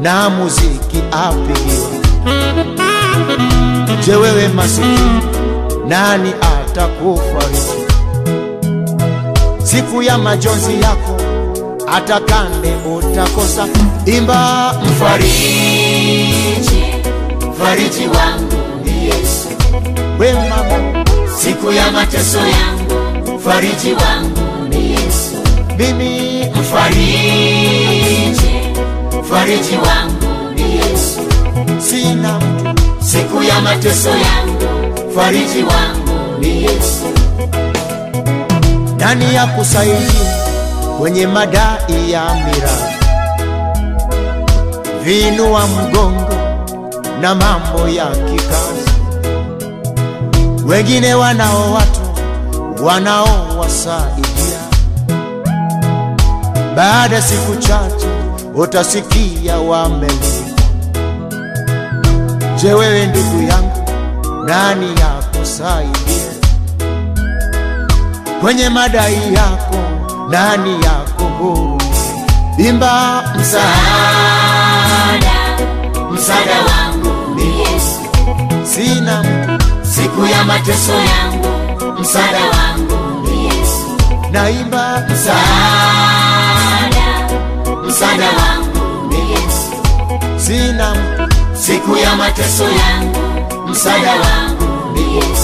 na 0.00 0.30
muziki 0.30 1.02
apigiwa. 1.12 1.88
Je, 4.06 4.16
wewe 4.16 4.48
masikini, 4.48 5.22
nani 5.88 6.32
atakufariji 6.40 7.82
siku 9.64 10.02
ya 10.02 10.18
majonzi 10.18 10.80
yako? 10.82 11.21
Hata 11.92 12.20
kande 12.20 12.72
utakosa, 12.96 13.66
imba 14.06 14.74
Mfariji, 14.84 16.82
mfariji 17.50 18.06
wangu 18.06 18.84
ni 18.84 19.04
Yesu. 19.06 19.48
we 20.18 20.32
mama, 20.32 21.04
Siku 21.38 21.72
ya 21.72 21.90
mateso 21.92 22.38
yangu, 22.38 23.32
mfariji 23.36 23.92
wangu 23.92 24.68
ni 24.68 24.90
Yesu. 24.90 25.36
mimi 25.78 26.46
Mfariji, 26.60 28.50
mfariji 29.20 29.76
wangu 29.76 30.54
ni 30.54 30.62
Yesu. 30.76 31.20
sina 31.78 32.38
mtu, 32.38 32.82
Siku 33.04 33.42
ya 33.42 33.60
mateso 33.60 34.08
yangu, 34.10 34.62
mfariji 35.10 35.62
wangu 35.62 36.38
ni 36.40 36.62
Yesu. 36.62 37.04
nani 38.98 39.34
ya 39.34 39.46
kusaidia 39.46 40.42
kwenye 41.02 41.26
madai 41.26 42.10
ya 42.12 42.22
miraa, 42.34 42.88
vinu 45.04 45.52
wa 45.52 45.66
mgongo 45.66 46.34
na 47.20 47.34
mambo 47.34 47.88
ya 47.88 48.06
kikazi. 48.06 48.90
Wengine 50.66 51.14
wanao 51.14 51.72
watu 51.72 52.00
wanaowasaidia, 52.84 54.58
baada 56.76 57.22
siku 57.22 57.56
chache 57.56 58.06
utasikia 58.54 59.56
wamelia. 59.58 60.52
Je, 62.62 62.74
wewe 62.74 63.06
ndugu 63.06 63.42
yangu, 63.42 63.90
nani 64.46 64.86
ya 64.86 65.38
kusaidia 65.40 66.32
kwenye 68.40 68.68
madai 68.68 69.34
yako? 69.34 69.76
Nani 70.28 70.72
yako? 70.84 71.78
Imba 72.58 73.22
Msaada, 73.40 75.32
msaada 76.10 76.54
wangu 76.68 77.34
ni 77.34 77.60
Yesu. 77.60 78.00
sina 78.64 79.24
Siku 79.82 80.26
ya 80.26 80.44
mateso 80.44 80.92
yangu, 80.92 81.48
msaada 82.00 82.38
wangu 82.38 83.28
ni 83.30 83.44
Yesu. 83.44 83.96
naimba 84.30 85.02
Msaada, 85.10 85.36
msaada 87.88 88.24
wangu 88.26 89.08
ni 89.08 89.30
Yesu. 89.30 89.72
sina 90.36 90.96
Siku 91.54 91.96
ya 91.96 92.16
mateso 92.16 92.64
yangu, 92.64 93.18
msaada 93.70 94.10
wangu 94.10 94.92
ni 94.94 95.16
Yesu. 95.16 95.41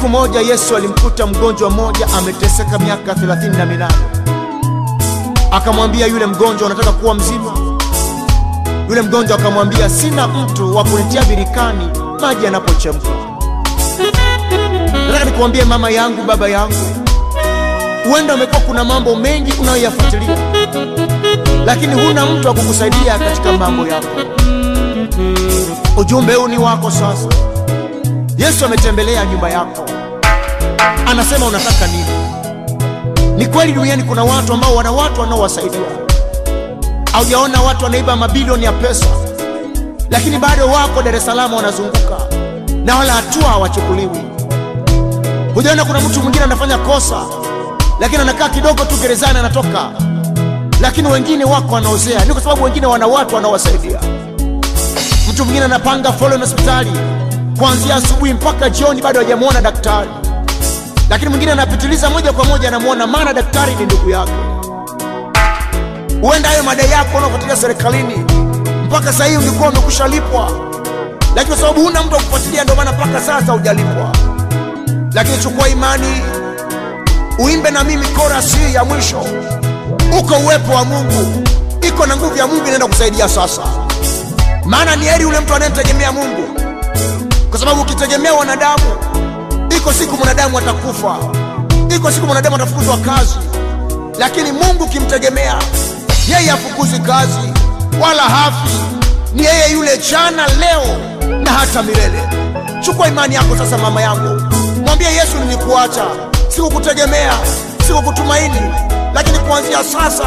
Siku 0.00 0.08
moja 0.12 0.40
Yesu 0.40 0.76
alimkuta 0.76 1.26
mgonjwa 1.26 1.70
mmoja 1.70 2.06
ameteseka 2.18 2.78
miaka 2.78 3.14
thelathini 3.14 3.56
na 3.56 3.66
minane. 3.66 3.94
Akamwambia 5.50 6.06
yule 6.06 6.26
mgonjwa, 6.26 6.66
unataka 6.66 6.92
kuwa 6.92 7.14
mzima? 7.14 7.52
Yule 8.88 9.02
mgonjwa 9.02 9.38
akamwambia, 9.38 9.90
sina 9.90 10.28
mtu 10.28 10.76
wa 10.76 10.84
kunitia 10.84 11.22
birikani 11.22 11.88
maji 12.20 12.44
yanapochemka. 12.44 13.08
Nataka 15.06 15.24
nikuambie 15.24 15.64
mama 15.64 15.90
yangu, 15.90 16.22
baba 16.22 16.48
yangu, 16.48 16.74
huenda 18.10 18.34
umekuwa 18.34 18.60
kuna 18.60 18.84
mambo 18.84 19.16
mengi 19.16 19.52
unayoyafuatilia, 19.60 20.36
lakini 21.66 21.94
huna 22.06 22.26
mtu 22.26 22.48
wa 22.48 22.54
kukusaidia 22.54 23.18
katika 23.18 23.52
mambo 23.52 23.86
yako. 23.86 24.06
Ujumbe 25.96 26.34
huu 26.34 26.48
ni 26.48 26.58
wako 26.58 26.90
sasa. 26.90 27.28
Yesu 28.40 28.64
ametembelea 28.64 29.24
nyumba 29.26 29.50
yako, 29.50 29.84
anasema 31.06 31.46
unataka 31.46 31.86
nini? 31.86 32.06
Ni 33.36 33.46
kweli 33.46 33.72
duniani 33.72 34.02
kuna 34.02 34.24
watu 34.24 34.52
ambao 34.52 34.74
wana 34.76 34.92
watu 34.92 35.20
wanaowasaidia. 35.20 35.80
Haujaona 37.12 37.62
watu 37.62 37.84
wanaiba 37.84 38.16
mabilioni 38.16 38.64
ya 38.64 38.72
pesa, 38.72 39.06
lakini 40.10 40.38
bado 40.38 40.66
wako 40.66 41.02
Dar 41.02 41.14
es 41.16 41.24
Salaam 41.26 41.54
wanazunguka 41.54 42.18
na 42.84 42.96
wala 42.96 43.12
hatua 43.12 43.48
hawachukuliwi. 43.48 44.18
Hujaona 45.54 45.84
kuna 45.84 46.00
mtu 46.00 46.20
mwingine 46.20 46.44
anafanya 46.44 46.78
kosa, 46.78 47.20
lakini 48.00 48.22
anakaa 48.22 48.48
kidogo 48.48 48.84
tu 48.84 48.96
gerezani 48.96 49.38
anatoka, 49.38 49.90
lakini 50.80 51.08
wengine 51.08 51.44
wako 51.44 51.74
wanaozea. 51.74 52.24
Ni 52.24 52.32
kwa 52.32 52.42
sababu 52.42 52.64
wengine 52.64 52.86
wana 52.86 53.06
watu 53.06 53.34
wanaowasaidia. 53.34 54.00
Mtu 55.30 55.44
mwingine 55.44 55.64
anapanga 55.64 56.12
foleni 56.12 56.40
hospitali 56.40 56.90
kuanzia 57.60 57.94
asubuhi 57.96 58.32
mpaka 58.34 58.70
jioni, 58.70 59.02
bado 59.02 59.18
hajamwona 59.20 59.60
daktari, 59.60 60.10
lakini 61.10 61.28
mwingine 61.30 61.52
anapitiliza 61.52 62.10
moja 62.10 62.32
kwa 62.32 62.44
moja, 62.44 62.68
anamwona, 62.68 63.06
maana 63.06 63.32
daktari 63.32 63.74
ni 63.74 63.84
ndugu 63.84 64.10
yake. 64.10 64.32
Huenda 66.22 66.48
hayo 66.48 66.62
madai 66.62 66.90
yako 66.90 67.16
unaofuatilia 67.16 67.56
serikalini 67.56 68.24
mpaka 68.86 69.12
sasa 69.12 69.24
hivi 69.24 69.48
umekusha 69.48 70.08
lipwa, 70.08 70.50
lakini 71.34 71.46
kwa 71.46 71.56
sababu 71.56 71.80
huna 71.82 72.02
mtu 72.02 72.14
wa 72.14 72.20
kufuatilia, 72.20 72.62
ndio 72.64 72.74
maana 72.76 72.92
mpaka 72.92 73.20
sasa 73.20 73.52
hujalipwa. 73.52 74.12
Lakini 75.12 75.38
chukua 75.38 75.68
imani, 75.68 76.20
uimbe 77.38 77.70
na 77.70 77.84
mimi 77.84 78.06
chorus 78.16 78.56
ya 78.74 78.84
mwisho. 78.84 79.20
Uko 80.18 80.34
uwepo 80.34 80.72
wa 80.72 80.84
Mungu, 80.84 81.42
iko 81.88 82.06
na 82.06 82.16
nguvu 82.16 82.36
ya 82.36 82.46
Mungu 82.46 82.62
inaenda 82.64 82.86
kusaidia 82.86 83.28
sasa. 83.28 83.62
Maana 84.64 84.96
ni 84.96 85.04
heri 85.04 85.24
ule 85.24 85.40
mtu 85.40 85.54
anayemtegemea 85.54 86.12
Mungu, 86.12 86.60
kwa 87.50 87.58
sababu 87.58 87.80
ukitegemea 87.82 88.32
wanadamu, 88.34 88.84
iko 89.76 89.92
siku 89.92 90.16
mwanadamu 90.16 90.58
atakufa, 90.58 91.16
iko 91.96 92.10
siku 92.12 92.26
mwanadamu 92.26 92.56
atafukuzwa 92.56 92.96
kazi, 92.96 93.34
lakini 94.18 94.52
Mungu 94.52 94.84
ukimtegemea 94.84 95.54
yeye 96.28 96.48
hafukuzi 96.50 96.98
kazi 97.00 97.52
wala 98.02 98.22
hafi, 98.22 98.76
ni 99.34 99.44
yeye 99.44 99.72
yule 99.72 99.98
jana, 100.10 100.46
leo 100.48 100.82
na 101.42 101.50
hata 101.52 101.82
milele. 101.82 102.22
Chukua 102.80 103.08
imani 103.08 103.34
yako 103.34 103.56
sasa, 103.56 103.78
mama 103.78 104.00
yangu, 104.02 104.42
mwambie 104.86 105.08
Yesu, 105.08 105.38
nilikuacha, 105.44 106.04
sikukutegemea, 106.48 107.32
sikukutumaini, 107.86 108.60
lakini 109.14 109.38
kuanzia 109.38 109.84
sasa 109.84 110.26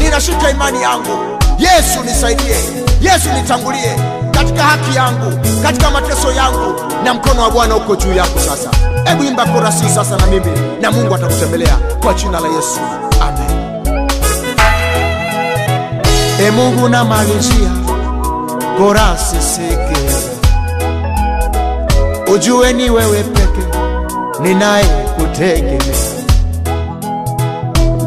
ninashika 0.00 0.50
imani 0.50 0.82
yangu. 0.82 1.38
Yesu 1.58 2.04
nisaidie, 2.04 2.56
Yesu 3.00 3.28
nitangulie 3.34 3.96
katika 4.42 4.62
haki 4.62 4.96
yangu, 4.96 5.38
katika 5.62 5.90
mateso 5.90 6.32
yangu, 6.32 6.74
na 7.04 7.14
mkono 7.14 7.42
wa 7.42 7.50
Bwana 7.50 7.76
uko 7.76 7.96
juu 7.96 8.12
yako 8.12 8.38
sasa. 8.38 8.70
Hebu 9.04 9.24
imba 9.24 9.46
korasi 9.46 9.88
sasa 9.88 10.16
na 10.16 10.26
mimi, 10.26 10.46
na 10.80 10.90
Mungu 10.90 11.14
atakutembelea 11.14 11.76
kwa 12.02 12.14
jina 12.14 12.40
la 12.40 12.48
Yesu, 12.48 12.80
amen. 13.20 13.86
E 16.46 16.50
Mungu 16.50 16.88
namalizia 16.88 17.70
korasi 18.78 19.36
sikiliza, 19.42 20.30
ujue 22.34 22.72
ni 22.72 22.90
wewe 22.90 23.22
peke 23.22 23.66
ninaye 24.40 24.84
kutegemea. 24.84 25.78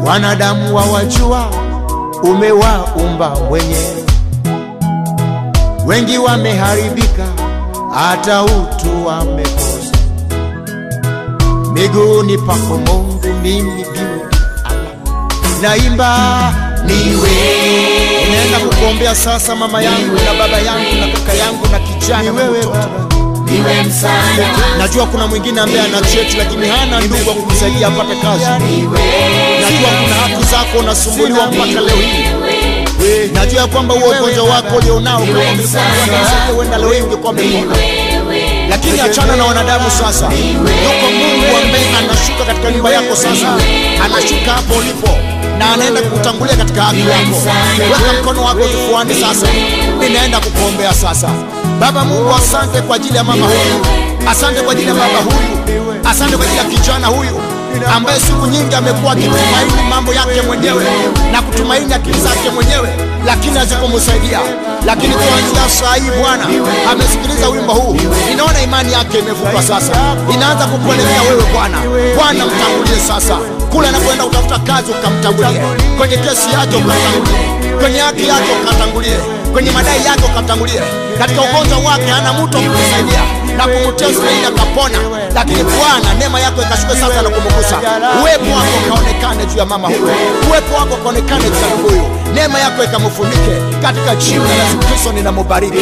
Wanadamu 0.06 0.76
wawajua 0.76 1.46
umewaumba 2.22 3.30
mwenyewe, 3.30 4.04
wengi 5.86 6.18
wameharibika, 6.18 7.26
hata 7.94 8.42
utu 8.42 9.06
wamekosa. 9.06 9.96
Miguuni 11.72 12.38
pako 12.38 12.78
Mungu, 12.86 13.20
mimi 13.42 13.72
biudi 13.84 14.36
naimba 15.62 16.54
niwe 16.86 17.30
inaenda 18.28 18.58
kukuombea 18.58 19.14
sasa, 19.14 19.54
mama 19.56 19.82
yangu 19.82 20.14
na 20.24 20.34
baba 20.38 20.58
yangu 20.58 20.94
na 21.00 21.06
kaka 21.08 21.32
yangu 21.34 21.66
na 21.72 21.78
kijana 21.78 22.32
wewe 22.32 22.58
mtoto. 22.58 23.16
niwe 23.52 23.82
msaada 23.82 24.48
Najua 24.78 25.06
kuna 25.06 25.26
mwingine 25.26 25.60
ambaye 25.60 25.80
ana 25.80 26.00
cheti 26.00 26.36
lakini 26.36 26.68
hana 26.68 27.00
ndugu 27.00 27.28
wa 27.28 27.34
kumsaidia 27.34 27.86
apate 27.88 28.16
kazi. 28.16 28.44
Najua 28.44 29.90
kuna 30.02 30.14
haki 30.14 30.44
zako 30.50 30.78
unasumbuliwa 30.78 31.46
mpaka 31.46 31.80
leo 31.80 31.96
hii. 31.96 32.45
Najua 33.32 33.66
kwamba 33.66 33.94
huo 33.94 34.08
ugonjwa 34.20 34.44
wako 34.44 34.76
ulionao 34.76 35.20
uenda 36.58 36.78
leo 36.78 37.04
ungekuwa 37.04 37.32
umepona. 37.32 37.76
Lakini 38.70 39.00
achana 39.00 39.36
na 39.36 39.44
wanadamu 39.44 39.90
sasa. 39.90 40.26
Yuko 40.26 41.06
Mungu 41.18 41.56
ambaye 41.64 41.84
anashuka 41.98 42.44
katika 42.46 42.70
nyumba 42.70 42.90
yako 42.90 43.16
sasa, 43.16 43.48
anashuka 44.04 44.52
hapo 44.52 44.74
ulipo 44.74 45.08
na 45.58 45.72
anaenda 45.72 46.00
kukutangulia 46.02 46.56
katika 46.56 46.82
haki 46.82 47.00
yako. 47.00 47.36
Weka 47.82 48.12
mkono 48.22 48.44
wako 48.44 48.60
kifuani 48.64 49.14
sasa, 49.14 49.46
ninaenda 50.00 50.40
kukuombea 50.40 50.94
sasa. 50.94 51.28
Baba 51.80 52.04
Mungu, 52.04 52.34
asante 52.34 52.80
kwa 52.80 52.96
ajili 52.96 53.16
ya 53.16 53.24
mama 53.24 53.46
huyu, 53.46 53.86
asante 54.30 54.60
kwa 54.60 54.72
ajili 54.72 54.88
ya 54.88 54.94
baba 54.94 55.18
huyu, 55.18 55.94
asante 56.10 56.36
kwa 56.36 56.44
ajili 56.46 56.58
ya 56.58 56.64
kijana 56.64 57.06
huyu 57.06 57.40
ambaye 57.96 58.20
siku 58.20 58.46
nyingi 58.46 58.74
amekuwa 58.74 59.12
akitumaini 59.12 59.72
mambo 59.90 60.14
yake 60.14 60.42
mwenyewe 60.42 60.84
na 61.32 61.42
kutumaini 61.42 61.94
akili 61.94 62.20
zake 62.20 62.50
mwenyewe, 62.54 62.88
lakini 63.26 63.58
hazikumsaidia. 63.58 64.40
Lakini 64.86 65.14
kuanzia 65.14 65.68
saa 65.80 65.94
hii 65.94 66.10
Bwana 66.20 66.44
amesikiliza 66.92 67.48
wimbo 67.48 67.72
huu, 67.72 67.96
ninaona 68.28 68.60
imani 68.62 68.92
yake 68.92 69.18
imevuka 69.18 69.62
sasa, 69.62 69.92
inaanza 70.34 70.66
kukuelekea 70.66 71.22
wewe 71.22 71.42
Bwana. 71.52 71.78
Bwana 72.16 72.46
mtangulie 72.46 73.00
sasa, 73.08 73.36
kule 73.72 73.88
anapoenda 73.88 74.24
kutafuta 74.24 74.58
kazi 74.58 74.90
ukamtangulie, 74.92 75.60
kwenye 75.98 76.16
kesi 76.16 76.48
yake 76.52 76.76
ukatangulie, 76.76 77.76
kwenye 77.80 77.98
haki 77.98 78.28
yake 78.28 78.50
ukatangulie, 78.62 79.16
kwenye 79.52 79.70
madai 79.70 80.04
yake 80.06 80.22
ukatangulie, 80.32 80.80
katika 81.18 81.40
ugonjwa 81.42 81.78
wake 81.78 82.06
hana 82.10 82.32
mtu 82.32 82.56
wa 82.56 82.62
kumsaidia 82.62 83.22
na 83.56 83.64
kumtesa 83.66 84.10
Israeli 84.10 84.46
akapona, 84.46 84.98
lakini 85.34 85.62
Bwana 85.64 86.14
neema 86.18 86.40
yako 86.40 86.62
ikashuke 86.62 86.92
sasa 86.94 87.22
na 87.22 87.30
kumgusa. 87.30 87.76
Uwepo 88.22 88.50
wako 88.56 88.78
kaonekane 88.88 89.46
juu 89.46 89.58
ya 89.58 89.64
mama 89.66 89.88
huyo, 89.88 90.00
uwepo 90.48 90.74
wako 90.74 90.96
kaonekane 90.96 91.44
juu 91.50 91.60
ya 91.60 91.66
ndugu 91.74 91.88
huyu, 91.88 92.02
neema 92.34 92.58
yako 92.58 92.84
ikamfunike. 92.84 93.52
Katika 93.82 94.14
jina 94.16 94.44
la 94.44 94.54
Yesu 94.64 94.78
Kristo, 94.88 95.12
ninamubariki. 95.12 95.78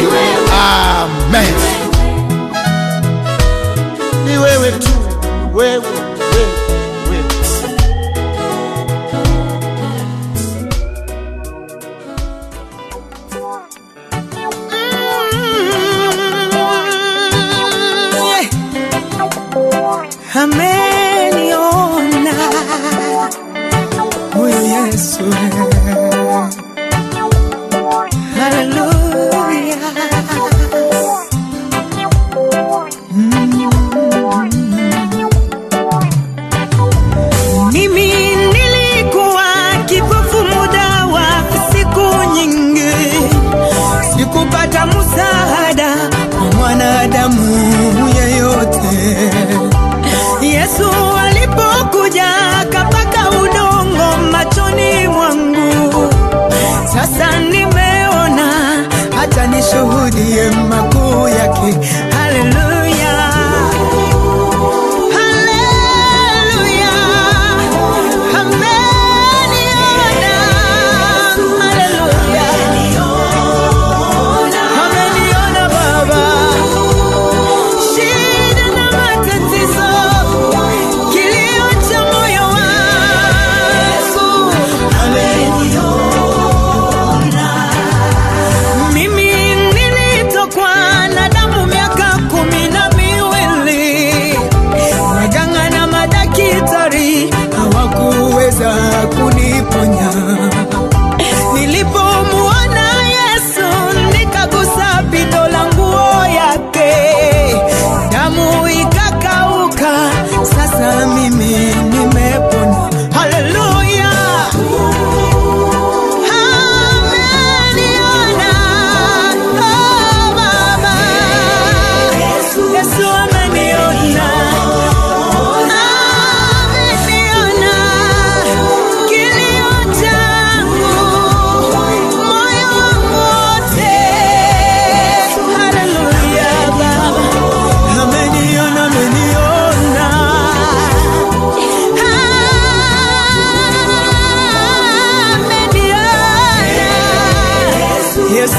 Amen. 0.53 1.53
Ni 4.25 4.37
wewe 4.37 4.71
tu, 4.71 4.89
wewe. 5.53 5.83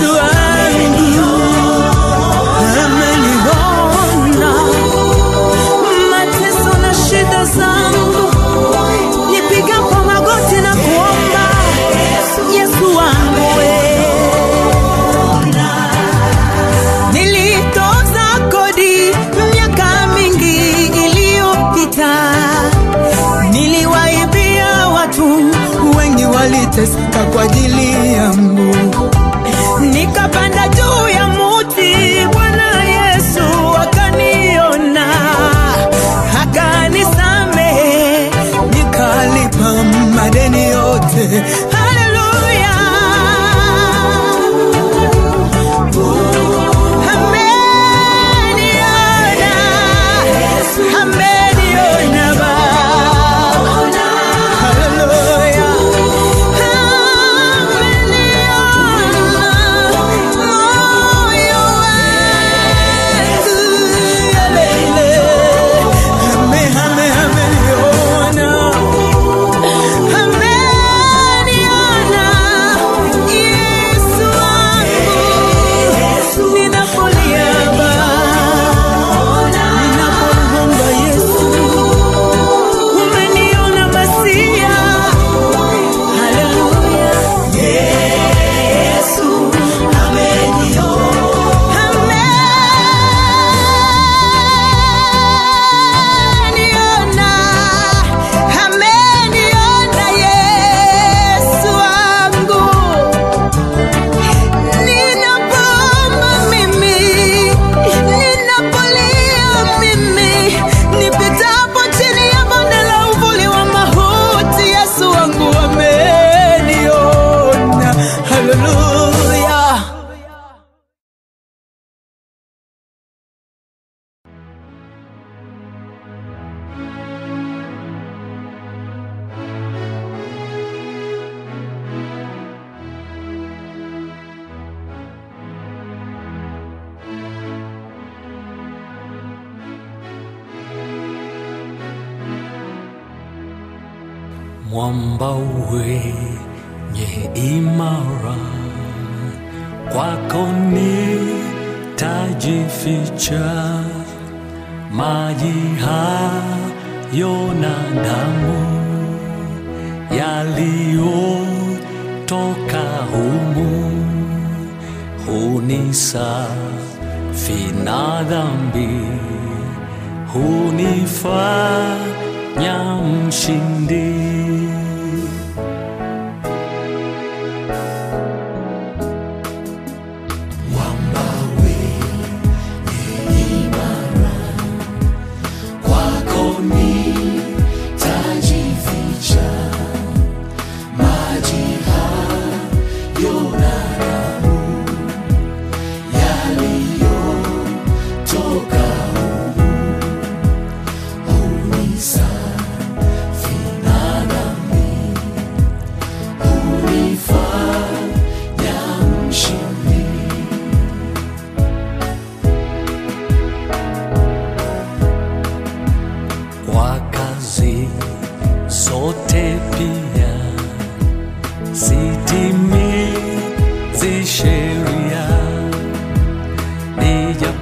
perdoar. 0.07 0.36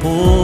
Oh. 0.06 0.43